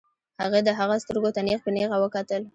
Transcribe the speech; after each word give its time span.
هغې 0.41 0.59
د 0.67 0.69
هغه 0.79 0.95
سترګو 1.03 1.29
ته 1.35 1.39
نېغ 1.47 1.59
په 1.63 1.69
نېغه 1.75 1.97
وکتل. 2.01 2.41